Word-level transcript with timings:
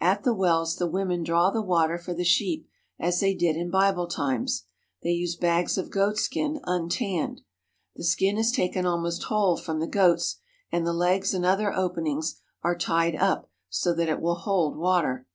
At 0.00 0.24
the 0.24 0.34
wells 0.34 0.74
the 0.74 0.88
women 0.90 1.22
draw 1.22 1.50
the 1.50 1.62
water 1.62 1.96
for 1.96 2.12
the 2.12 2.24
sheep 2.24 2.66
as 2.98 3.20
they 3.20 3.34
did 3.36 3.54
in 3.54 3.70
Bible 3.70 4.08
times. 4.08 4.64
They 5.04 5.12
use 5.12 5.36
bags 5.36 5.78
of 5.78 5.92
goatskin 5.92 6.58
untanned. 6.64 7.42
The 7.94 8.02
skin 8.02 8.36
is 8.36 8.50
taken 8.50 8.84
almost 8.84 9.22
whole 9.26 9.56
from 9.56 9.78
the 9.78 9.86
goats, 9.86 10.38
and 10.72 10.84
the 10.84 10.92
legs 10.92 11.32
and 11.34 11.46
other 11.46 11.72
openings 11.72 12.40
are 12.64 12.76
tied 12.76 13.14
up 13.14 13.48
so 13.68 13.94
that 13.94 14.08
it 14.08 14.20
will 14.20 14.34
hold 14.34 14.76
water. 14.76 15.28